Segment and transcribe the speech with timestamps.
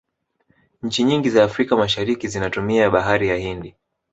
[0.83, 3.75] nchi nyingi za africa mashariki zinatumia bahari ya hindi